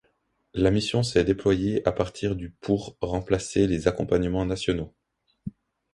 [0.55, 4.95] La mission s'est déployée à partir du pour remplacer les accompagnements nationaux.